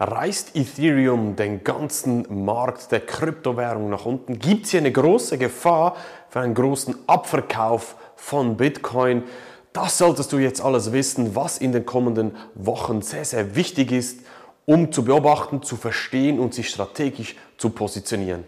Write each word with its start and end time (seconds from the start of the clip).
Reißt 0.00 0.54
Ethereum 0.54 1.34
den 1.34 1.64
ganzen 1.64 2.44
Markt 2.44 2.92
der 2.92 3.00
Kryptowährung 3.00 3.90
nach 3.90 4.06
unten? 4.06 4.38
Gibt 4.38 4.66
es 4.66 4.70
hier 4.70 4.78
eine 4.78 4.92
große 4.92 5.38
Gefahr 5.38 5.96
für 6.28 6.38
einen 6.38 6.54
großen 6.54 6.94
Abverkauf 7.08 7.96
von 8.14 8.56
Bitcoin? 8.56 9.24
Das 9.72 9.98
solltest 9.98 10.32
du 10.32 10.38
jetzt 10.38 10.60
alles 10.60 10.92
wissen, 10.92 11.34
was 11.34 11.58
in 11.58 11.72
den 11.72 11.84
kommenden 11.84 12.36
Wochen 12.54 13.02
sehr, 13.02 13.24
sehr 13.24 13.56
wichtig 13.56 13.90
ist, 13.90 14.20
um 14.66 14.92
zu 14.92 15.02
beobachten, 15.02 15.64
zu 15.64 15.74
verstehen 15.74 16.38
und 16.38 16.54
sich 16.54 16.68
strategisch 16.68 17.34
zu 17.56 17.70
positionieren. 17.70 18.44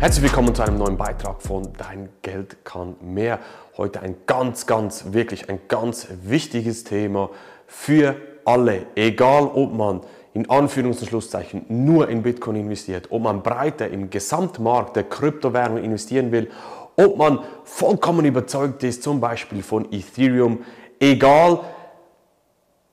Herzlich 0.00 0.22
willkommen 0.22 0.54
zu 0.54 0.62
einem 0.62 0.78
neuen 0.78 0.96
Beitrag 0.96 1.42
von 1.42 1.72
Dein 1.76 2.08
Geld 2.22 2.64
kann 2.64 2.94
mehr. 3.00 3.40
Heute 3.76 4.00
ein 4.00 4.14
ganz, 4.26 4.64
ganz, 4.68 5.06
wirklich 5.12 5.48
ein 5.48 5.58
ganz 5.66 6.06
wichtiges 6.22 6.84
Thema 6.84 7.30
für 7.66 8.14
alle. 8.44 8.86
Egal, 8.94 9.50
ob 9.52 9.74
man 9.74 10.02
in 10.34 10.46
Anführungs- 10.46 11.00
und 11.00 11.08
Schlusszeichen 11.08 11.64
nur 11.66 12.08
in 12.08 12.22
Bitcoin 12.22 12.54
investiert, 12.54 13.08
ob 13.10 13.22
man 13.22 13.42
breiter 13.42 13.88
im 13.88 14.08
Gesamtmarkt 14.08 14.94
der 14.94 15.02
Kryptowährungen 15.02 15.82
investieren 15.82 16.30
will, 16.30 16.48
ob 16.94 17.16
man 17.16 17.40
vollkommen 17.64 18.24
überzeugt 18.24 18.84
ist, 18.84 19.02
zum 19.02 19.18
Beispiel 19.18 19.64
von 19.64 19.92
Ethereum. 19.92 20.64
Egal, 21.00 21.58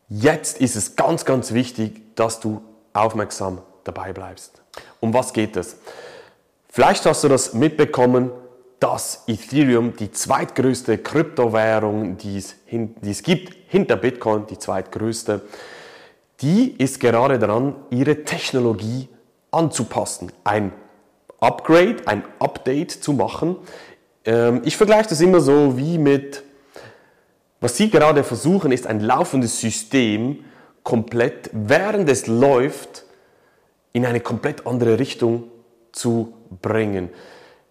jetzt 0.09 0.59
ist 0.59 0.75
es 0.75 0.95
ganz, 0.95 1.23
ganz 1.23 1.53
wichtig, 1.53 2.15
dass 2.15 2.39
du 2.39 2.63
aufmerksam 2.93 3.61
dabei 3.83 4.11
bleibst. 4.11 4.63
Um 5.01 5.13
was 5.13 5.33
geht 5.33 5.55
es? 5.55 5.77
Vielleicht 6.75 7.05
hast 7.05 7.23
du 7.23 7.29
das 7.29 7.53
mitbekommen, 7.53 8.31
dass 8.81 9.23
Ethereum 9.27 9.95
die 9.95 10.11
zweitgrößte 10.11 10.97
Kryptowährung, 10.97 12.17
die 12.17 12.37
es, 12.37 12.57
die 12.69 13.11
es 13.11 13.23
gibt, 13.23 13.55
hinter 13.69 13.95
Bitcoin 13.95 14.45
die 14.47 14.59
zweitgrößte, 14.59 15.41
die 16.41 16.75
ist 16.77 16.99
gerade 16.99 17.39
daran, 17.39 17.77
ihre 17.91 18.25
Technologie 18.25 19.07
anzupassen, 19.51 20.33
ein 20.43 20.73
Upgrade, 21.39 22.05
ein 22.07 22.23
Update 22.39 22.91
zu 22.91 23.13
machen. 23.13 23.55
Ähm, 24.25 24.61
ich 24.65 24.75
vergleiche 24.75 25.07
das 25.07 25.21
immer 25.21 25.39
so 25.39 25.77
wie 25.77 25.97
mit, 25.97 26.43
was 27.61 27.77
sie 27.77 27.89
gerade 27.89 28.21
versuchen, 28.25 28.73
ist 28.73 28.85
ein 28.85 28.99
laufendes 28.99 29.61
System 29.61 30.43
komplett, 30.83 31.49
während 31.53 32.09
es 32.09 32.27
läuft, 32.27 33.05
in 33.93 34.05
eine 34.05 34.19
komplett 34.19 34.67
andere 34.67 34.99
Richtung 34.99 35.43
zu 35.93 36.33
bringen. 36.61 37.09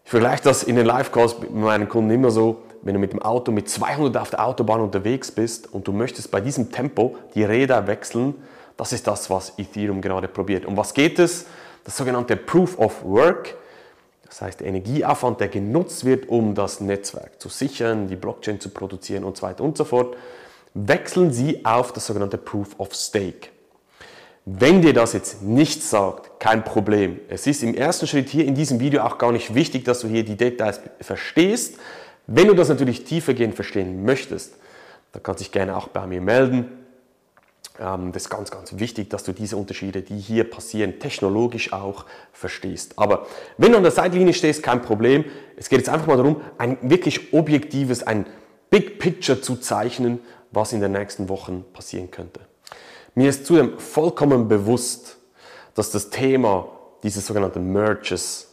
Ich 0.05 0.11
vergleiche 0.11 0.42
das 0.42 0.62
in 0.62 0.77
den 0.77 0.86
Live-Calls 0.86 1.39
mit 1.39 1.55
meinen 1.55 1.89
Kunden 1.89 2.11
immer 2.11 2.30
so, 2.30 2.62
wenn 2.83 2.94
du 2.94 3.00
mit 3.00 3.12
dem 3.12 3.22
Auto 3.22 3.50
mit 3.50 3.69
200 3.69 4.17
auf 4.20 4.30
der 4.30 4.44
Autobahn 4.44 4.80
unterwegs 4.80 5.30
bist 5.30 5.72
und 5.72 5.89
du 5.89 5.92
möchtest 5.92 6.30
bei 6.30 6.41
diesem 6.41 6.70
Tempo 6.70 7.17
die 7.34 7.45
Räder 7.45 7.86
wechseln, 7.86 8.34
das 8.77 8.92
ist 8.92 9.06
das, 9.06 9.30
was 9.30 9.55
Ethereum 9.56 10.00
gerade 10.02 10.28
probiert. 10.28 10.67
Um 10.67 10.77
was 10.77 10.92
geht 10.92 11.19
es? 11.19 11.47
Das 11.84 11.97
sogenannte 11.97 12.36
Proof 12.36 12.78
of 12.78 13.05
Work, 13.05 13.55
das 14.27 14.42
heißt 14.42 14.61
der 14.61 14.67
Energieaufwand, 14.67 15.41
der 15.41 15.48
genutzt 15.48 16.05
wird, 16.05 16.28
um 16.28 16.55
das 16.55 16.80
Netzwerk 16.80 17.41
zu 17.41 17.48
sichern, 17.48 18.08
die 18.08 18.17
Blockchain 18.17 18.61
zu 18.61 18.69
produzieren 18.69 19.25
und 19.25 19.36
so 19.36 19.42
weiter 19.45 19.64
und 19.64 19.77
so 19.77 19.84
fort, 19.84 20.17
wechseln 20.75 21.33
sie 21.33 21.64
auf 21.64 21.92
das 21.92 22.06
sogenannte 22.06 22.36
Proof 22.36 22.78
of 22.78 22.95
Stake. 22.95 23.53
Wenn 24.46 24.82
dir 24.82 24.92
das 24.92 25.14
jetzt 25.14 25.42
nichts 25.42 25.88
sagt, 25.88 26.38
kein 26.38 26.64
Problem. 26.64 27.18
Es 27.28 27.46
ist 27.46 27.62
im 27.62 27.74
ersten 27.74 28.06
Schritt 28.06 28.28
hier 28.28 28.44
in 28.44 28.54
diesem 28.54 28.78
Video 28.78 29.02
auch 29.02 29.16
gar 29.16 29.32
nicht 29.32 29.54
wichtig, 29.54 29.84
dass 29.84 30.00
du 30.00 30.08
hier 30.08 30.22
die 30.22 30.36
Details 30.36 30.80
verstehst. 31.00 31.78
Wenn 32.26 32.48
du 32.48 32.54
das 32.54 32.68
natürlich 32.68 33.04
tiefergehend 33.04 33.54
verstehen 33.54 34.04
möchtest, 34.04 34.54
dann 35.12 35.22
kannst 35.22 35.40
du 35.40 35.44
dich 35.44 35.52
gerne 35.52 35.74
auch 35.76 35.88
bei 35.88 36.06
mir 36.06 36.20
melden. 36.20 36.68
Ähm, 37.80 38.12
das 38.12 38.24
ist 38.24 38.28
ganz, 38.28 38.50
ganz 38.50 38.78
wichtig, 38.78 39.08
dass 39.08 39.24
du 39.24 39.33
diese 39.33 39.56
Unterschiede, 39.56 40.02
die 40.02 40.18
hier 40.18 40.44
passieren, 40.44 40.98
technologisch 40.98 41.72
auch 41.72 42.04
verstehst. 42.33 42.98
Aber 42.98 43.27
wenn 43.56 43.72
du 43.72 43.78
an 43.78 43.83
der 43.83 43.92
Seitlinie 43.92 44.34
stehst, 44.34 44.62
kein 44.62 44.83
Problem. 44.83 45.24
Es 45.56 45.70
geht 45.70 45.78
jetzt 45.78 45.88
einfach 45.88 46.06
mal 46.06 46.18
darum, 46.18 46.42
ein 46.58 46.77
wirklich 46.83 47.33
objektives, 47.33 48.02
ein 48.02 48.27
Big 48.68 48.98
Picture 48.98 49.40
zu 49.40 49.56
zeichnen, 49.56 50.20
was 50.50 50.74
in 50.74 50.83
den 50.83 50.92
nächsten 50.92 51.30
Wochen 51.30 51.64
passieren 51.72 52.10
könnte. 52.10 52.40
Mir 53.14 53.29
ist 53.29 53.47
zudem 53.47 53.79
vollkommen 53.79 54.48
bewusst, 54.48 55.19
dass 55.75 55.91
das 55.91 56.11
Thema 56.11 56.69
dieses 57.02 57.27
sogenannten 57.27 57.73
Merges, 57.73 58.48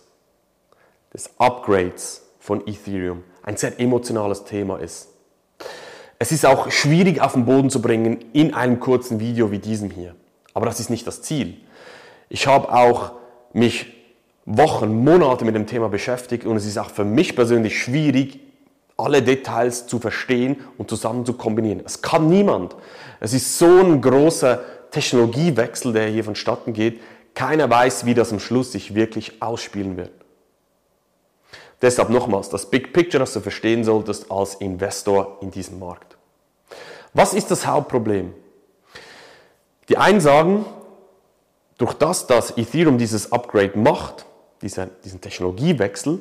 des 1.13 1.29
Upgrades 1.37 2.21
von 2.39 2.65
Ethereum, 2.67 3.23
ein 3.43 3.57
sehr 3.57 3.79
emotionales 3.79 4.45
Thema 4.45 4.77
ist. 4.77 5.09
Es 6.19 6.31
ist 6.31 6.45
auch 6.45 6.69
schwierig 6.69 7.19
auf 7.19 7.33
den 7.33 7.45
Boden 7.45 7.69
zu 7.69 7.81
bringen 7.81 8.23
in 8.33 8.53
einem 8.53 8.79
kurzen 8.79 9.19
Video 9.19 9.51
wie 9.51 9.59
diesem 9.59 9.89
hier. 9.89 10.15
Aber 10.53 10.65
das 10.65 10.79
ist 10.79 10.89
nicht 10.89 11.07
das 11.07 11.21
Ziel. 11.21 11.57
Ich 12.29 12.47
habe 12.47 12.71
auch 12.71 13.13
mich 13.53 13.93
Wochen, 14.45 15.03
Monate 15.03 15.45
mit 15.45 15.55
dem 15.55 15.67
Thema 15.67 15.89
beschäftigt 15.89 16.45
und 16.45 16.55
es 16.55 16.65
ist 16.65 16.77
auch 16.77 16.91
für 16.91 17.05
mich 17.05 17.35
persönlich 17.35 17.81
schwierig, 17.81 18.39
alle 19.01 19.21
Details 19.21 19.87
zu 19.87 19.99
verstehen 19.99 20.57
und 20.77 20.89
zusammen 20.89 21.25
zu 21.25 21.33
kombinieren. 21.33 21.81
Es 21.85 22.01
kann 22.01 22.27
niemand. 22.27 22.75
Es 23.19 23.33
ist 23.33 23.57
so 23.57 23.65
ein 23.65 24.01
großer 24.01 24.63
Technologiewechsel, 24.91 25.93
der 25.93 26.07
hier 26.07 26.23
vonstatten 26.23 26.73
geht. 26.73 27.01
Keiner 27.33 27.69
weiß, 27.69 28.05
wie 28.05 28.13
das 28.13 28.31
am 28.31 28.39
Schluss 28.39 28.71
sich 28.71 28.95
wirklich 28.95 29.41
ausspielen 29.41 29.97
wird. 29.97 30.11
Deshalb 31.81 32.09
nochmals, 32.09 32.49
das 32.49 32.69
Big 32.69 32.93
Picture, 32.93 33.19
das 33.19 33.33
du 33.33 33.39
verstehen 33.39 33.83
solltest 33.83 34.29
als 34.31 34.55
Investor 34.55 35.37
in 35.41 35.49
diesem 35.49 35.79
Markt. 35.79 36.15
Was 37.13 37.33
ist 37.33 37.49
das 37.49 37.65
Hauptproblem? 37.65 38.33
Die 39.89 39.97
einen 39.97 40.21
sagen, 40.21 40.65
durch 41.77 41.93
das, 41.93 42.27
dass 42.27 42.57
Ethereum 42.57 42.97
dieses 42.97 43.31
Upgrade 43.31 43.77
macht, 43.77 44.25
diesen, 44.61 44.91
diesen 45.03 45.19
Technologiewechsel, 45.19 46.19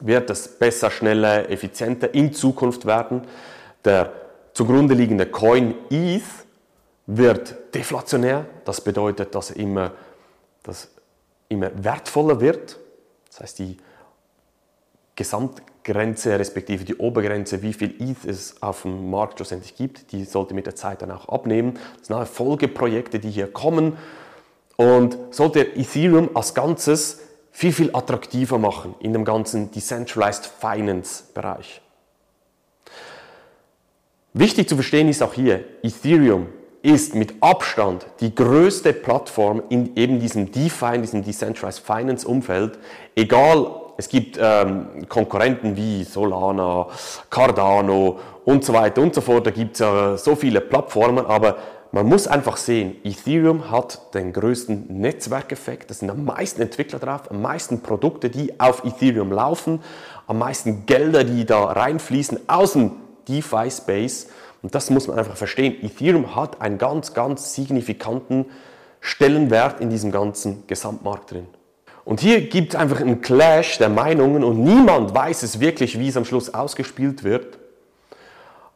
wird 0.00 0.30
es 0.30 0.48
besser, 0.48 0.90
schneller, 0.90 1.50
effizienter 1.50 2.14
in 2.14 2.32
Zukunft 2.32 2.86
werden. 2.86 3.22
Der 3.84 4.12
zugrunde 4.52 4.94
liegende 4.94 5.26
Coin 5.26 5.74
ETH 5.90 6.22
wird 7.06 7.74
deflationär. 7.74 8.46
Das 8.64 8.80
bedeutet, 8.80 9.34
dass 9.34 9.50
er 9.50 9.56
immer, 9.56 9.92
dass 10.62 10.90
immer 11.48 11.70
wertvoller 11.82 12.40
wird. 12.40 12.78
Das 13.28 13.40
heißt, 13.40 13.58
die 13.58 13.76
Gesamtgrenze 15.16 16.38
respektive 16.38 16.84
die 16.84 16.94
Obergrenze, 16.96 17.62
wie 17.62 17.72
viel 17.72 17.94
ETH 17.98 18.24
es 18.24 18.62
auf 18.62 18.82
dem 18.82 19.10
Markt 19.10 19.38
schlussendlich 19.38 19.74
gibt, 19.74 20.12
die 20.12 20.24
sollte 20.24 20.54
mit 20.54 20.66
der 20.66 20.76
Zeit 20.76 21.02
dann 21.02 21.10
auch 21.10 21.28
abnehmen. 21.28 21.78
Das 21.98 22.08
sind 22.08 22.28
Folgeprojekte, 22.28 23.18
die 23.18 23.30
hier 23.30 23.52
kommen. 23.52 23.96
Und 24.76 25.18
sollte 25.30 25.60
Ethereum 25.76 26.30
als 26.34 26.54
Ganzes 26.54 27.20
viel, 27.50 27.72
viel 27.72 27.90
attraktiver 27.94 28.58
machen 28.58 28.94
in 29.00 29.12
dem 29.12 29.24
ganzen 29.24 29.70
Decentralized 29.70 30.46
Finance 30.46 31.24
Bereich. 31.34 31.80
Wichtig 34.32 34.68
zu 34.68 34.76
verstehen 34.76 35.08
ist 35.08 35.22
auch 35.22 35.32
hier, 35.32 35.64
Ethereum 35.82 36.48
ist 36.82 37.14
mit 37.14 37.34
Abstand 37.40 38.06
die 38.20 38.34
größte 38.34 38.92
Plattform 38.92 39.62
in 39.68 39.96
eben 39.96 40.20
diesem 40.20 40.52
DeFi, 40.52 41.00
diesem 41.00 41.24
Decentralized 41.24 41.84
Finance 41.84 42.26
Umfeld. 42.26 42.78
Egal, 43.16 43.68
es 43.96 44.08
gibt 44.08 44.38
ähm, 44.40 45.06
Konkurrenten 45.08 45.76
wie 45.76 46.04
Solana, 46.04 46.86
Cardano 47.28 48.20
und 48.44 48.64
so 48.64 48.72
weiter 48.72 49.02
und 49.02 49.12
so 49.12 49.20
fort. 49.20 49.46
Da 49.46 49.50
gibt 49.50 49.74
es 49.74 49.80
äh, 49.80 50.16
so 50.16 50.36
viele 50.36 50.60
Plattformen, 50.60 51.26
aber 51.26 51.56
man 51.90 52.06
muss 52.06 52.26
einfach 52.26 52.58
sehen, 52.58 52.96
Ethereum 53.02 53.70
hat 53.70 54.14
den 54.14 54.32
größten 54.32 55.00
Netzwerkeffekt. 55.00 55.90
Es 55.90 56.00
sind 56.00 56.10
am 56.10 56.24
meisten 56.24 56.60
Entwickler 56.60 56.98
drauf, 56.98 57.30
am 57.30 57.40
meisten 57.40 57.80
Produkte, 57.80 58.28
die 58.28 58.60
auf 58.60 58.84
Ethereum 58.84 59.32
laufen, 59.32 59.80
am 60.26 60.38
meisten 60.38 60.84
Gelder, 60.84 61.24
die 61.24 61.46
da 61.46 61.64
reinfließen 61.64 62.48
aus 62.48 62.74
dem 62.74 62.92
DeFi-Space. 63.28 64.28
Und 64.62 64.74
das 64.74 64.90
muss 64.90 65.06
man 65.08 65.18
einfach 65.18 65.36
verstehen. 65.36 65.82
Ethereum 65.82 66.36
hat 66.36 66.60
einen 66.60 66.76
ganz, 66.76 67.14
ganz 67.14 67.54
signifikanten 67.54 68.46
Stellenwert 69.00 69.80
in 69.80 69.88
diesem 69.88 70.10
ganzen 70.10 70.66
Gesamtmarkt 70.66 71.30
drin. 71.30 71.46
Und 72.04 72.20
hier 72.20 72.48
gibt 72.48 72.74
es 72.74 72.80
einfach 72.80 73.00
einen 73.00 73.20
Clash 73.20 73.78
der 73.78 73.88
Meinungen 73.88 74.42
und 74.42 74.62
niemand 74.62 75.14
weiß 75.14 75.42
es 75.42 75.60
wirklich, 75.60 75.98
wie 75.98 76.08
es 76.08 76.16
am 76.16 76.24
Schluss 76.24 76.52
ausgespielt 76.52 77.22
wird. 77.22 77.58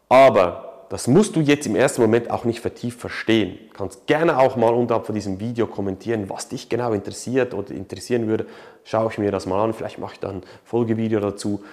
Aber 0.09 0.72
das 0.93 1.07
musst 1.07 1.37
du 1.37 1.41
jetzt 1.41 1.67
im 1.67 1.75
ersten 1.75 2.03
Moment 2.03 2.31
auch 2.31 2.45
nicht 2.45 2.61
vertieft 2.61 3.01
verstehen. 3.01 3.59
Du 3.71 3.79
kannst 3.79 4.07
gerne 4.07 4.39
auch 4.39 4.57
mal 4.57 4.75
unterhalb 4.75 5.07
von 5.07 5.15
diesem 5.15 5.41
Video 5.41 5.67
kommentieren, 5.67 6.29
was 6.29 6.49
dich 6.49 6.69
genau 6.69 6.93
interessiert 6.93 7.55
oder 7.55 7.71
interessieren 7.71 8.29
würde. 8.29 8.45
Schaue 8.85 9.11
ich 9.11 9.17
mir 9.17 9.31
das 9.31 9.47
mal 9.47 9.65
an, 9.65 9.73
vielleicht 9.73 9.99
mache 9.99 10.13
ich 10.13 10.21
dann 10.21 10.37
ein 10.37 10.43
Folgevideo 10.67 11.19
dazu. 11.21 11.65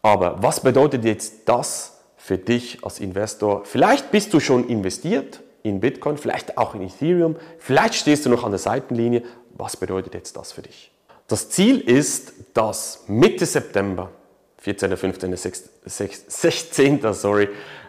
Aber 0.00 0.40
was 0.44 0.60
bedeutet 0.60 1.04
jetzt 1.04 1.48
das 1.48 2.04
für 2.16 2.38
dich 2.38 2.84
als 2.84 3.00
Investor? 3.00 3.64
Vielleicht 3.64 4.12
bist 4.12 4.32
du 4.32 4.38
schon 4.38 4.68
investiert 4.68 5.40
in 5.64 5.80
Bitcoin, 5.80 6.16
vielleicht 6.16 6.56
auch 6.56 6.76
in 6.76 6.82
Ethereum, 6.82 7.34
vielleicht 7.58 7.94
stehst 7.96 8.26
du 8.26 8.30
noch 8.30 8.44
an 8.44 8.52
der 8.52 8.60
Seitenlinie. 8.60 9.24
Was 9.56 9.76
bedeutet 9.76 10.14
jetzt 10.14 10.36
das 10.36 10.52
für 10.52 10.62
dich? 10.62 10.92
Das 11.26 11.50
Ziel 11.50 11.80
ist, 11.80 12.32
dass 12.54 13.06
Mitte 13.08 13.44
September, 13.44 14.12
14., 14.58 14.96
15., 14.96 15.36
16. 15.84 17.12
Sorry, 17.12 17.48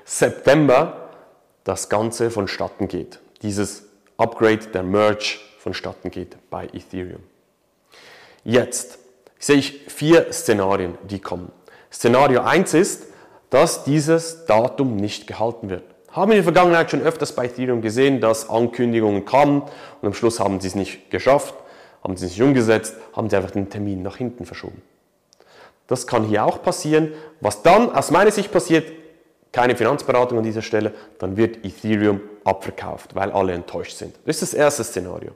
September 0.09 1.09
das 1.65 1.89
Ganze 1.89 2.31
vonstatten 2.31 2.87
geht. 2.87 3.19
Dieses 3.41 3.83
Upgrade, 4.15 4.67
der 4.73 4.81
Merge 4.81 5.35
vonstatten 5.59 6.09
geht 6.09 6.37
bei 6.49 6.63
Ethereum. 6.67 7.21
Jetzt 8.45 8.99
sehe 9.37 9.57
ich 9.57 9.81
vier 9.89 10.31
Szenarien, 10.31 10.97
die 11.03 11.19
kommen. 11.19 11.51
Szenario 11.91 12.41
1 12.41 12.73
ist, 12.73 13.07
dass 13.49 13.83
dieses 13.83 14.45
Datum 14.45 14.95
nicht 14.95 15.27
gehalten 15.27 15.69
wird. 15.69 15.83
Haben 16.11 16.31
wir 16.31 16.37
in 16.37 16.45
der 16.45 16.53
Vergangenheit 16.53 16.89
schon 16.89 17.01
öfters 17.01 17.35
bei 17.35 17.45
Ethereum 17.45 17.81
gesehen, 17.81 18.21
dass 18.21 18.49
Ankündigungen 18.49 19.25
kamen 19.25 19.63
und 19.63 20.07
am 20.07 20.13
Schluss 20.13 20.39
haben 20.39 20.61
sie 20.61 20.69
es 20.69 20.75
nicht 20.75 21.11
geschafft, 21.11 21.53
haben 22.01 22.15
sie 22.15 22.27
es 22.27 22.31
nicht 22.31 22.41
umgesetzt, 22.41 22.95
haben 23.13 23.29
sie 23.29 23.35
einfach 23.35 23.51
den 23.51 23.69
Termin 23.69 24.03
nach 24.03 24.15
hinten 24.15 24.45
verschoben. 24.45 24.81
Das 25.87 26.07
kann 26.07 26.23
hier 26.23 26.45
auch 26.45 26.63
passieren. 26.63 27.11
Was 27.41 27.61
dann 27.61 27.91
aus 27.91 28.09
meiner 28.09 28.31
Sicht 28.31 28.53
passiert, 28.53 28.85
keine 29.57 29.75
Finanzberatung 29.75 30.37
an 30.37 30.43
dieser 30.43 30.61
Stelle, 30.61 30.93
dann 31.17 31.35
wird 31.35 31.65
Ethereum 31.65 32.21
abverkauft, 32.43 33.15
weil 33.15 33.31
alle 33.31 33.53
enttäuscht 33.53 33.97
sind. 33.97 34.13
Das 34.23 34.35
ist 34.35 34.53
das 34.53 34.59
erste 34.59 34.83
Szenario. 34.83 35.31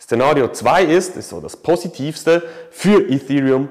Szenario 0.00 0.48
2 0.48 0.84
ist, 0.84 1.14
ist 1.18 1.28
so 1.28 1.42
das 1.42 1.58
positivste 1.58 2.42
für 2.70 3.06
Ethereum, 3.06 3.68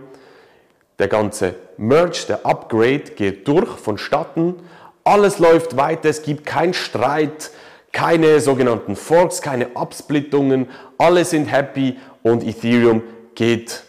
der 1.00 1.08
ganze 1.08 1.56
Merge, 1.78 2.20
der 2.28 2.46
Upgrade 2.46 3.00
geht 3.16 3.48
durch 3.48 3.68
vonstatten, 3.80 4.58
alles 5.04 5.40
läuft 5.40 5.76
weiter, 5.76 6.08
es 6.08 6.22
gibt 6.22 6.46
keinen 6.46 6.76
Streit, 6.76 7.50
keine 7.92 8.42
sogenannten 8.42 8.96
Forks, 8.96 9.42
keine 9.42 9.76
Absplittungen, 9.76 10.68
alle 11.00 11.26
sind 11.26 11.48
happy 11.48 11.98
und 12.22 12.44
Ethereum 12.44 13.02
geht 13.34 13.82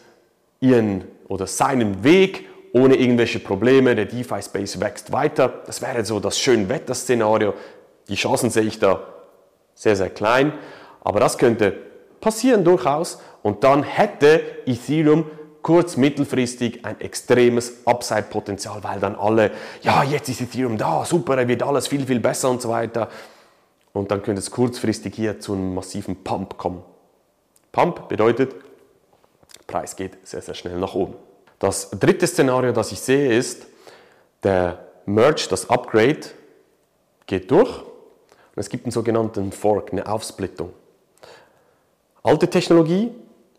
ihren 0.61 1.05
oder 1.29 1.47
seinen 1.47 2.03
Weg 2.03 2.47
ohne 2.73 2.97
irgendwelche 2.97 3.39
Probleme. 3.41 3.95
Der 3.95 4.07
DeFi-Space 4.07 4.81
wächst 4.81 5.13
weiter. 5.13 5.63
Das 5.67 5.83
wäre 5.83 6.05
so 6.05 6.21
das 6.21 6.39
Schönwetter-Szenario. 6.39 7.55
Die 8.09 8.15
Chancen 8.15 8.51
sehe 8.51 8.65
ich 8.65 8.79
da 8.79 9.03
sehr, 9.75 9.97
sehr 9.97 10.11
klein. 10.11 10.53
Aber 11.03 11.21
das 11.21 11.39
könnte 11.39 11.73
passieren 12.21 12.65
durchaus. 12.65 13.21
Und 13.43 13.65
dann 13.65 13.83
hätte 13.83 14.43
Ethereum 14.67 15.27
kurz-, 15.63 15.97
mittelfristig 15.97 16.85
ein 16.85 17.01
extremes 17.01 17.87
Upside-Potenzial, 17.87 18.83
weil 18.83 19.01
dann 19.01 19.17
alle, 19.17 19.51
ja, 19.83 20.03
jetzt 20.03 20.29
ist 20.29 20.41
Ethereum 20.41 20.77
da, 20.77 21.05
super, 21.05 21.39
er 21.39 21.49
wird 21.49 21.63
alles 21.63 21.89
viel, 21.89 22.07
viel 22.07 22.21
besser 22.21 22.51
und 22.51 22.63
so 22.63 22.69
weiter. 22.69 23.09
Und 23.93 24.11
dann 24.11 24.23
könnte 24.23 24.41
es 24.41 24.51
kurzfristig 24.51 25.15
hier 25.15 25.41
zu 25.41 25.53
einem 25.53 25.75
massiven 25.75 26.23
Pump 26.23 26.57
kommen. 26.59 26.83
Pump 27.73 28.09
bedeutet, 28.09 28.55
Preis 29.67 29.97
geht 29.97 30.19
sehr, 30.27 30.43
sehr 30.43 30.55
schnell 30.55 30.79
nach 30.79 30.95
oben. 30.95 31.15
Das 31.61 31.91
dritte 31.91 32.27
Szenario, 32.27 32.73
das 32.73 32.91
ich 32.91 33.01
sehe, 33.01 33.37
ist, 33.37 33.67
der 34.43 34.87
Merge, 35.05 35.47
das 35.51 35.69
Upgrade, 35.69 36.21
geht 37.27 37.51
durch 37.51 37.79
und 37.81 38.57
es 38.57 38.71
gibt 38.71 38.87
einen 38.87 38.93
sogenannten 38.93 39.53
Fork, 39.53 39.93
eine 39.93 40.07
Aufsplittung. 40.07 40.73
Alte 42.23 42.49
Technologie 42.49 43.13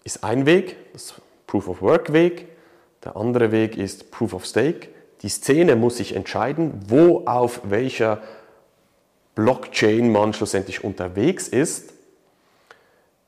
ist 0.03 0.23
ein 0.23 0.47
Weg, 0.47 0.75
das 0.93 1.13
Proof 1.45 1.67
of 1.67 1.81
Work 1.83 2.11
Weg, 2.11 2.47
der 3.03 3.15
andere 3.15 3.51
Weg 3.51 3.77
ist 3.77 4.09
Proof 4.09 4.33
of 4.33 4.45
Stake. 4.45 4.89
Die 5.21 5.29
Szene 5.29 5.75
muss 5.75 5.97
sich 5.97 6.15
entscheiden, 6.15 6.73
wo 6.87 7.25
auf 7.27 7.61
welcher 7.65 8.19
Blockchain 9.35 10.11
man 10.11 10.33
schlussendlich 10.33 10.83
unterwegs 10.83 11.47
ist. 11.47 11.91
In 11.91 11.95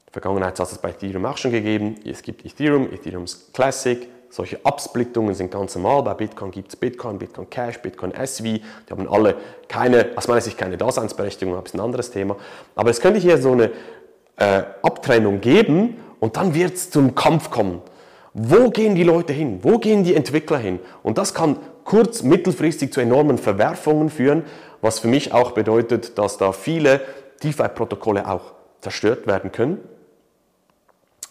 der 0.08 0.14
Vergangenheit 0.14 0.60
hat 0.60 0.72
es 0.72 0.80
bei 0.80 0.90
Ethereum 0.90 1.25
auch 1.28 1.38
schon 1.38 1.52
gegeben. 1.52 1.96
Es 2.06 2.24
gibt 2.24 2.44
Ethereum, 2.44 2.92
Ethereum's 2.92 3.52
Classic, 3.54 4.08
solche 4.33 4.59
Absplittungen 4.65 5.35
sind 5.35 5.51
ganz 5.51 5.75
normal. 5.75 6.01
Bei 6.01 6.15
Bitcoin 6.15 6.50
gibt 6.50 6.69
es 6.69 6.75
Bitcoin, 6.75 7.19
Bitcoin 7.19 7.47
Cash, 7.51 7.77
Bitcoin 7.80 8.12
SV. 8.15 8.44
Die 8.44 8.62
haben 8.89 9.07
alle 9.07 9.35
keine, 9.68 10.07
aus 10.15 10.27
meiner 10.27 10.41
Sicht 10.41 10.57
keine 10.57 10.75
Daseinsberechtigung, 10.75 11.53
das 11.53 11.65
ist 11.65 11.75
ein 11.75 11.80
anderes 11.80 12.09
Thema. 12.09 12.35
Aber 12.75 12.89
es 12.89 13.00
könnte 13.00 13.19
hier 13.19 13.38
so 13.38 13.51
eine 13.51 13.69
äh, 14.38 14.63
Abtrennung 14.81 15.39
geben 15.39 15.97
und 16.19 16.35
dann 16.35 16.56
wird 16.56 16.74
es 16.74 16.89
zum 16.89 17.13
Kampf 17.13 17.51
kommen. 17.51 17.83
Wo 18.33 18.71
gehen 18.71 18.95
die 18.95 19.03
Leute 19.03 19.33
hin? 19.33 19.59
Wo 19.62 19.77
gehen 19.77 20.03
die 20.03 20.15
Entwickler 20.15 20.57
hin? 20.57 20.79
Und 21.03 21.19
das 21.19 21.36
kann 21.36 21.59
kurz-, 21.83 22.24
mittelfristig 22.24 22.91
zu 22.91 23.01
enormen 23.01 23.38
Verwerfungen 23.38 24.09
führen, 24.09 24.45
was 24.81 24.97
für 24.97 25.07
mich 25.07 25.31
auch 25.31 25.51
bedeutet, 25.51 26.18
dass 26.18 26.39
da 26.39 26.53
viele 26.53 27.01
DeFi-Protokolle 27.44 28.27
auch 28.27 28.53
zerstört 28.81 29.27
werden 29.27 29.51
können. 29.51 29.77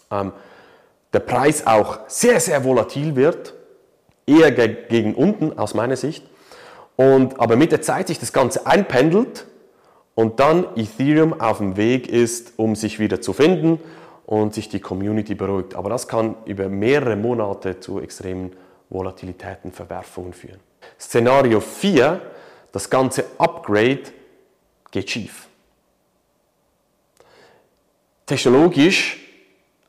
Ähm, 0.09 0.31
der 1.13 1.19
Preis 1.19 1.65
auch 1.67 1.99
sehr, 2.07 2.39
sehr 2.39 2.63
volatil 2.63 3.15
wird, 3.15 3.53
eher 4.25 4.51
gegen 4.51 5.13
unten 5.15 5.57
aus 5.57 5.73
meiner 5.73 5.95
Sicht. 5.95 6.25
Und, 6.95 7.39
aber 7.39 7.55
mit 7.55 7.71
der 7.71 7.81
Zeit 7.81 8.07
sich 8.07 8.19
das 8.19 8.33
Ganze 8.33 8.65
einpendelt 8.65 9.45
und 10.15 10.39
dann 10.39 10.65
Ethereum 10.75 11.39
auf 11.39 11.59
dem 11.59 11.77
Weg 11.77 12.07
ist, 12.07 12.53
um 12.57 12.75
sich 12.75 12.99
wieder 12.99 13.21
zu 13.21 13.33
finden 13.33 13.79
und 14.25 14.53
sich 14.53 14.69
die 14.69 14.79
Community 14.79 15.35
beruhigt. 15.35 15.75
Aber 15.75 15.89
das 15.89 16.07
kann 16.07 16.35
über 16.45 16.69
mehrere 16.69 17.15
Monate 17.15 17.79
zu 17.79 17.99
extremen 17.99 18.51
Volatilitäten, 18.89 19.71
Verwerfungen 19.71 20.33
führen. 20.33 20.59
Szenario 20.99 21.59
4, 21.59 22.21
das 22.71 22.89
ganze 22.89 23.25
Upgrade 23.37 24.03
geht 24.91 25.09
schief. 25.09 25.47
Technologisch 28.25 29.22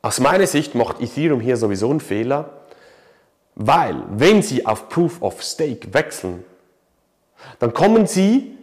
aus 0.05 0.19
meiner 0.19 0.45
Sicht 0.45 0.75
macht 0.75 1.01
Ethereum 1.01 1.39
hier 1.39 1.57
sowieso 1.57 1.89
einen 1.89 1.99
Fehler, 1.99 2.51
weil 3.55 4.03
wenn 4.11 4.43
Sie 4.43 4.63
auf 4.63 4.87
Proof 4.87 5.19
of 5.23 5.41
Stake 5.41 5.95
wechseln, 5.95 6.43
dann 7.57 7.73
kommen 7.73 8.05
Sie 8.05 8.55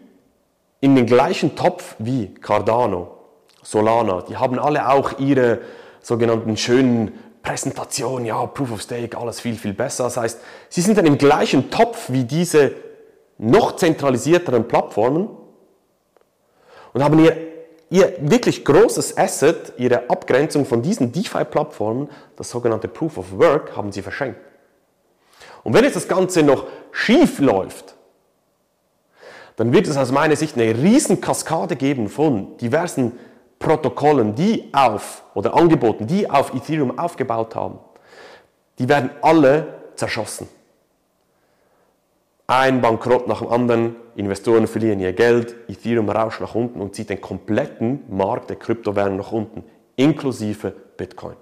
in 0.81 0.95
den 0.95 1.05
gleichen 1.05 1.57
Topf 1.57 1.97
wie 1.99 2.33
Cardano, 2.33 3.17
Solana. 3.61 4.23
Die 4.23 4.37
haben 4.37 4.57
alle 4.57 4.89
auch 4.89 5.19
ihre 5.19 5.63
sogenannten 6.01 6.57
schönen 6.57 7.19
Präsentationen, 7.43 8.25
ja, 8.25 8.47
Proof 8.47 8.71
of 8.71 8.83
Stake, 8.83 9.19
alles 9.19 9.41
viel, 9.41 9.57
viel 9.57 9.75
besser. 9.75 10.05
Das 10.05 10.17
heißt, 10.17 10.41
Sie 10.69 10.81
sind 10.81 10.97
dann 10.97 11.07
im 11.07 11.19
gleichen 11.19 11.73
Topf 11.73 12.09
wie 12.09 12.23
diese 12.23 12.71
noch 13.39 13.75
zentralisierteren 13.75 14.69
Plattformen 14.69 15.29
und 16.93 17.03
haben 17.03 17.19
ihr 17.19 17.52
Ihr 17.93 18.15
wirklich 18.23 18.65
großes 18.65 19.19
Asset, 19.19 19.75
Ihre 19.77 20.09
Abgrenzung 20.09 20.65
von 20.65 20.81
diesen 20.81 21.13
DeFi-Plattformen, 21.13 22.09
das 22.37 22.49
sogenannte 22.49 22.89
Proof 22.89 23.19
of 23.19 23.39
Work, 23.39 23.77
haben 23.77 23.93
Sie 23.93 24.01
verschenkt. 24.01 24.41
Und 25.63 25.75
wenn 25.75 25.85
jetzt 25.85 25.97
das 25.97 26.09
Ganze 26.09 26.43
noch 26.43 26.69
schief 26.91 27.39
läuft, 27.39 27.95
dann 29.57 29.75
wird 29.75 29.87
es 29.89 29.99
aus 29.99 30.11
meiner 30.11 30.37
Sicht 30.37 30.57
eine 30.57 30.75
riesen 30.75 31.21
Kaskade 31.21 31.77
geben 31.77 32.09
von 32.09 32.57
diversen 32.57 33.19
Protokollen, 33.59 34.35
die 34.35 34.71
auf 34.73 35.25
oder 35.35 35.53
Angeboten, 35.53 36.07
die 36.07 36.31
auf 36.31 36.55
Ethereum 36.55 36.99
aufgebaut 36.99 37.55
haben. 37.55 37.79
Die 38.79 38.89
werden 38.89 39.11
alle 39.21 39.67
zerschossen. 39.97 40.49
Ein 42.47 42.81
Bankrott 42.81 43.29
nach 43.29 43.41
dem 43.41 43.49
anderen, 43.49 43.97
Investoren 44.17 44.67
verlieren 44.67 45.01
ihr 45.01 45.13
Geld, 45.13 45.55
Ethereum 45.69 46.11
rauscht 46.11 46.41
nach 46.41 46.55
unten 46.55 46.81
und 46.81 46.95
zieht 46.95 47.09
den 47.09 47.21
kompletten 47.21 48.03
Markt 48.11 48.51
der 48.51 48.57
Kryptowährungen 48.57 49.19
nach 49.19 49.33
unten, 49.33 49.65
inklusive 49.97 50.73
Bitcoin. 50.97 51.37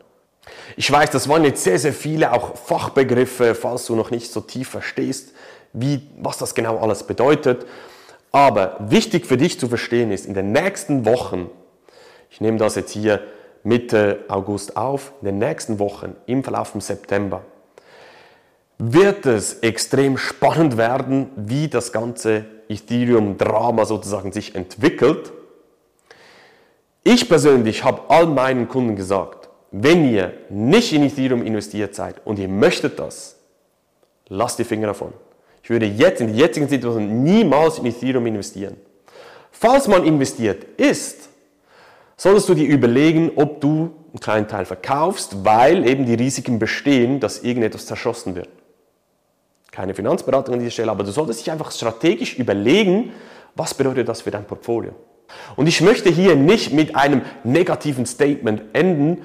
Ich 0.77 0.91
weiß, 0.91 1.11
das 1.11 1.29
waren 1.29 1.45
jetzt 1.45 1.65
sehr, 1.65 1.79
sehr 1.79 1.93
viele 1.93 2.33
auch 2.33 2.57
Fachbegriffe, 2.57 3.55
falls 3.55 3.87
du 3.87 3.97
noch 3.97 4.11
nicht 4.11 4.31
so 4.33 4.41
tief 4.41 4.69
verstehst, 4.69 5.33
wie, 5.73 6.09
was 6.19 6.39
das 6.39 6.55
genau 6.55 6.79
alles 6.79 7.03
bedeutet. 7.05 7.67
Aber 8.33 8.77
wichtig 8.81 9.27
für 9.27 9.37
dich 9.37 9.59
zu 9.59 9.69
verstehen 9.69 10.11
ist, 10.11 10.27
in 10.27 10.35
den 10.35 10.53
nächsten 10.53 11.05
Wochen, 11.05 11.51
ich 12.31 12.41
nehme 12.41 12.59
das 12.59 12.77
jetzt 12.77 12.93
hier 12.93 13.21
Mitte 13.65 14.25
August 14.29 14.77
auf, 14.77 15.13
in 15.21 15.27
den 15.27 15.39
nächsten 15.39 15.79
Wochen, 15.79 16.17
im 16.27 16.45
Verlauf 16.45 16.69
vom 16.69 16.81
September, 16.81 17.43
wird 18.83 19.27
es 19.27 19.59
extrem 19.59 20.17
spannend 20.17 20.79
werden, 20.79 21.29
wie 21.37 21.69
das 21.69 21.93
ganze 21.93 22.47
Ethereum-Drama 22.71 23.85
sozusagen 23.85 24.33
sich 24.33 24.55
entwickelt. 24.55 25.33
Ich 27.03 27.29
persönlich 27.29 27.85
habe 27.85 28.09
all 28.09 28.27
meinen 28.27 28.69
Kunden 28.69 28.97
gesagt, 28.97 29.51
wenn 29.71 30.11
ihr 30.11 30.33
nicht 30.49 30.95
in 30.95 31.03
Ethereum 31.03 31.45
investiert 31.45 31.95
seid 31.95 32.27
und 32.27 32.39
ihr 32.39 32.49
möchtet 32.49 32.99
das, 32.99 33.37
lasst 34.29 34.59
die 34.59 34.65
Finger 34.65 34.87
davon. 34.87 35.13
Ich 35.63 35.69
würde 35.69 35.85
jetzt 35.85 36.23
in 36.23 36.29
der 36.29 36.37
jetzigen 36.37 36.67
Situation 36.67 37.23
niemals 37.23 37.79
in 37.79 37.85
Ethereum 37.85 38.25
investieren. 38.27 38.77
Falls 39.51 39.89
man 39.89 40.05
investiert 40.07 40.65
ist, 40.79 41.29
solltest 42.17 42.49
du 42.49 42.55
dir 42.55 42.67
überlegen, 42.67 43.33
ob 43.37 43.61
du 43.61 43.91
einen 44.09 44.21
kleinen 44.21 44.49
Teil 44.49 44.65
verkaufst, 44.65 45.45
weil 45.45 45.87
eben 45.87 46.07
die 46.07 46.15
Risiken 46.15 46.59
bestehen, 46.59 47.21
dass 47.21 47.43
irgendetwas 47.43 47.85
zerschossen 47.85 48.35
wird 48.35 48.49
keine 49.71 49.95
Finanzberatung 49.95 50.55
an 50.55 50.61
dieser 50.61 50.73
Stelle, 50.73 50.91
aber 50.91 51.05
du 51.05 51.13
solltest 51.13 51.41
dich 51.41 51.51
einfach 51.51 51.71
strategisch 51.71 52.39
überlegen, 52.39 53.13
was 53.55 53.75
bedeutet 53.75 54.09
das 54.09 54.23
für 54.23 54.31
dein 54.31 54.45
Portfolio. 54.45 54.93
Und 55.57 55.67
ich 55.67 55.81
möchte 55.81 56.11
hier 56.11 56.35
nicht 56.35 56.73
mit 56.73 56.97
einem 56.97 57.23
negativen 57.45 58.07
Statement 58.07 58.63
enden, 58.73 59.23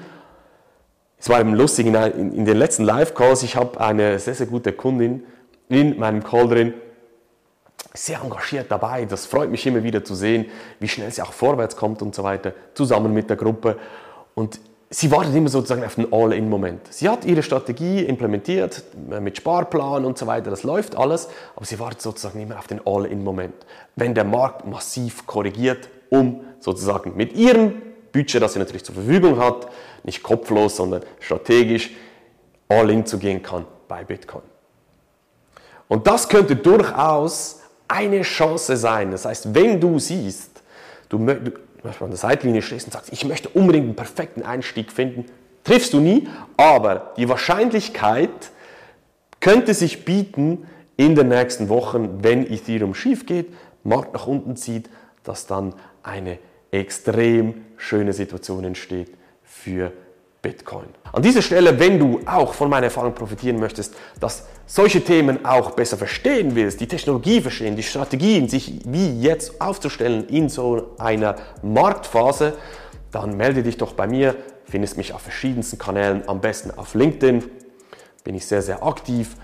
Es 1.18 1.28
war 1.28 1.40
eben 1.40 1.54
lustig, 1.54 1.86
in, 1.86 1.94
in 1.94 2.44
den 2.44 2.56
letzten 2.56 2.84
Live-Calls, 2.84 3.42
ich 3.42 3.56
habe 3.56 3.80
eine 3.80 4.18
sehr, 4.18 4.34
sehr 4.34 4.46
gute 4.46 4.72
Kundin 4.72 5.24
in 5.68 5.98
meinem 5.98 6.22
Call 6.22 6.46
drin, 6.48 6.74
sehr 7.94 8.20
engagiert 8.22 8.70
dabei. 8.70 9.06
Das 9.06 9.26
freut 9.26 9.50
mich 9.50 9.66
immer 9.66 9.82
wieder 9.82 10.04
zu 10.04 10.14
sehen, 10.14 10.46
wie 10.78 10.88
schnell 10.88 11.10
sie 11.10 11.22
auch 11.22 11.32
vorwärts 11.32 11.76
kommt 11.76 12.02
und 12.02 12.14
so 12.14 12.22
weiter, 12.22 12.52
zusammen 12.74 13.12
mit 13.14 13.30
der 13.30 13.36
Gruppe. 13.36 13.78
Und 14.34 14.60
sie 14.90 15.10
wartet 15.10 15.34
immer 15.34 15.48
sozusagen 15.48 15.84
auf 15.84 15.96
den 15.96 16.12
All-In-Moment. 16.12 16.92
Sie 16.92 17.08
hat 17.08 17.24
ihre 17.24 17.42
Strategie 17.42 18.04
implementiert 18.04 18.84
äh, 19.10 19.20
mit 19.20 19.36
Sparplan 19.36 20.04
und 20.04 20.18
so 20.18 20.26
weiter, 20.26 20.50
das 20.50 20.62
läuft 20.62 20.96
alles, 20.96 21.28
aber 21.54 21.64
sie 21.64 21.78
wartet 21.78 22.02
sozusagen 22.02 22.40
immer 22.40 22.58
auf 22.58 22.66
den 22.66 22.80
All-In-Moment. 22.84 23.54
Wenn 23.96 24.14
der 24.14 24.24
Markt 24.24 24.66
massiv 24.66 25.26
korrigiert, 25.26 25.88
um 26.10 26.44
sozusagen 26.60 27.16
mit 27.16 27.32
ihrem 27.34 27.82
Budget, 28.12 28.40
das 28.40 28.54
sie 28.54 28.58
natürlich 28.58 28.84
zur 28.84 28.94
Verfügung 28.94 29.38
hat, 29.38 29.68
nicht 30.04 30.22
kopflos, 30.22 30.76
sondern 30.76 31.02
strategisch 31.20 31.90
All-In 32.68 33.04
zu 33.04 33.18
gehen 33.18 33.42
kann 33.42 33.66
bei 33.88 34.04
Bitcoin. 34.04 34.42
Und 35.88 36.06
das 36.06 36.28
könnte 36.28 36.56
durchaus 36.56 37.60
eine 37.88 38.22
Chance 38.22 38.76
sein. 38.76 39.10
Das 39.10 39.24
heißt, 39.24 39.54
wenn 39.54 39.80
du 39.80 39.98
siehst, 39.98 40.62
du, 41.08 41.24
du 41.98 42.04
an 42.04 42.10
der 42.10 42.18
Seitlinie 42.18 42.62
stehst 42.62 42.86
und 42.86 42.92
sagst, 42.92 43.12
ich 43.12 43.24
möchte 43.24 43.48
unbedingt 43.48 43.86
einen 43.86 43.96
perfekten 43.96 44.42
Einstieg 44.42 44.92
finden, 44.92 45.26
triffst 45.64 45.92
du 45.92 46.00
nie, 46.00 46.28
aber 46.56 47.12
die 47.16 47.28
Wahrscheinlichkeit 47.28 48.50
könnte 49.40 49.74
sich 49.74 50.04
bieten 50.04 50.66
in 50.96 51.14
den 51.14 51.28
nächsten 51.28 51.68
Wochen, 51.68 52.22
wenn 52.22 52.50
Ethereum 52.50 52.94
schief 52.94 53.26
geht, 53.26 53.52
Markt 53.84 54.14
nach 54.14 54.26
unten 54.26 54.56
zieht, 54.56 54.90
dass 55.22 55.46
dann 55.46 55.74
eine 56.02 56.38
extrem 56.70 57.64
schöne 57.76 58.12
Situation 58.12 58.64
entsteht 58.64 59.12
für 59.42 59.92
Bitcoin. 60.42 60.86
An 61.12 61.22
dieser 61.22 61.42
Stelle, 61.42 61.78
wenn 61.78 61.98
du 61.98 62.20
auch 62.26 62.54
von 62.54 62.70
meiner 62.70 62.86
Erfahrung 62.86 63.14
profitieren 63.14 63.58
möchtest, 63.58 63.94
dass 64.20 64.46
solche 64.66 65.02
Themen 65.02 65.44
auch 65.44 65.72
besser 65.72 65.96
verstehen 65.96 66.54
willst, 66.54 66.80
die 66.80 66.88
Technologie 66.88 67.40
verstehen, 67.40 67.76
die 67.76 67.82
Strategien, 67.82 68.48
sich 68.48 68.80
wie 68.84 69.20
jetzt 69.20 69.60
aufzustellen 69.60 70.28
in 70.28 70.48
so 70.48 70.94
einer 70.98 71.36
Marktphase, 71.62 72.54
dann 73.10 73.36
melde 73.36 73.62
dich 73.62 73.76
doch 73.76 73.92
bei 73.92 74.06
mir. 74.06 74.36
Findest 74.68 74.96
mich 74.96 75.12
auf 75.12 75.22
verschiedensten 75.22 75.78
Kanälen, 75.78 76.28
am 76.28 76.40
besten 76.40 76.76
auf 76.76 76.94
LinkedIn, 76.94 77.44
bin 78.24 78.34
ich 78.34 78.46
sehr, 78.46 78.62
sehr 78.62 78.84
aktiv 78.84 79.36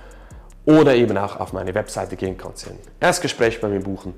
oder 0.64 0.94
eben 0.94 1.16
auch 1.16 1.38
auf 1.38 1.52
meine 1.52 1.74
Webseite 1.74 2.16
gehen 2.16 2.36
kannst 2.36 2.68
Erstgespräch 3.00 3.60
bei 3.60 3.68
mir 3.68 3.80
buchen. 3.80 4.14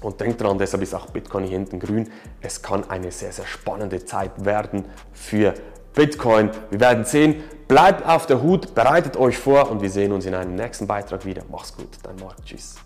Und 0.00 0.20
denk 0.20 0.38
dran, 0.38 0.58
deshalb 0.58 0.82
ist 0.82 0.94
auch 0.94 1.06
Bitcoin 1.06 1.44
hier 1.44 1.58
hinten 1.58 1.80
grün. 1.80 2.10
Es 2.40 2.62
kann 2.62 2.88
eine 2.90 3.10
sehr, 3.10 3.32
sehr 3.32 3.46
spannende 3.46 4.04
Zeit 4.04 4.44
werden 4.44 4.84
für 5.12 5.54
Bitcoin. 5.94 6.50
Wir 6.70 6.80
werden 6.80 7.04
sehen. 7.04 7.42
Bleibt 7.68 8.06
auf 8.06 8.26
der 8.26 8.42
Hut, 8.42 8.74
bereitet 8.74 9.16
euch 9.16 9.38
vor 9.38 9.70
und 9.70 9.82
wir 9.82 9.90
sehen 9.90 10.12
uns 10.12 10.24
in 10.26 10.34
einem 10.34 10.54
nächsten 10.54 10.86
Beitrag 10.86 11.24
wieder. 11.24 11.42
Mach's 11.50 11.74
gut, 11.74 11.88
dein 12.04 12.16
Marc. 12.16 12.36
Tschüss. 12.44 12.76